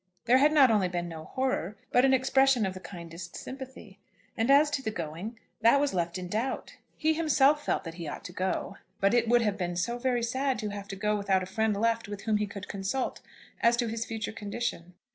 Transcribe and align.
There 0.25 0.39
had 0.39 0.51
not 0.51 0.71
only 0.71 0.87
been 0.87 1.07
no 1.07 1.25
horror, 1.25 1.77
but 1.91 2.03
an 2.03 2.11
expression 2.11 2.65
of 2.65 2.73
the 2.73 2.79
kindest 2.79 3.35
sympathy. 3.35 3.99
And 4.35 4.49
as 4.49 4.71
to 4.71 4.81
the 4.81 4.89
going, 4.89 5.37
that 5.61 5.79
was 5.79 5.93
left 5.93 6.17
in 6.17 6.27
doubt. 6.27 6.73
He 6.97 7.13
himself 7.13 7.63
felt 7.63 7.83
that 7.83 7.93
he 8.01 8.07
ought 8.07 8.25
to 8.25 8.33
go; 8.33 8.77
but 8.99 9.13
it 9.13 9.27
would 9.29 9.43
have 9.43 9.59
been 9.59 9.75
so 9.75 9.99
very 9.99 10.23
sad 10.23 10.57
to 10.57 10.69
have 10.69 10.87
to 10.87 10.95
go 10.95 11.15
without 11.15 11.43
a 11.43 11.45
friend 11.45 11.77
left 11.79 12.07
with 12.07 12.21
whom 12.23 12.37
he 12.37 12.47
could 12.47 12.67
consult 12.67 13.21
as 13.61 13.77
to 13.77 13.85
his 13.85 14.03
future 14.07 14.31
condition! 14.33 14.95